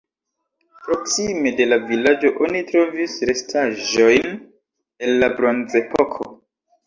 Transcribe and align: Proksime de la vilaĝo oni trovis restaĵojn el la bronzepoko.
Proksime 0.85 1.49
de 1.59 1.65
la 1.67 1.77
vilaĝo 1.89 2.31
oni 2.45 2.61
trovis 2.71 3.13
restaĵojn 3.31 4.33
el 5.09 5.13
la 5.25 5.29
bronzepoko. 5.37 6.27